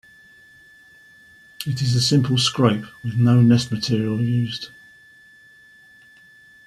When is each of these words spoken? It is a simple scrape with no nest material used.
It 1.67 1.83
is 1.83 1.93
a 1.93 2.01
simple 2.01 2.39
scrape 2.39 2.85
with 3.03 3.17
no 3.17 3.39
nest 3.39 3.71
material 3.71 4.19
used. 4.19 4.69